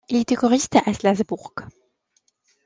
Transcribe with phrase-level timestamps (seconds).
[0.09, 1.53] Il était choriste à Salzbourg.